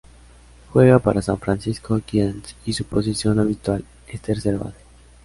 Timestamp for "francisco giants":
1.37-2.55